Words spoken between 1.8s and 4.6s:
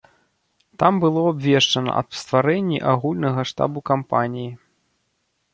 аб стварэнні агульнага штабу кампаніі.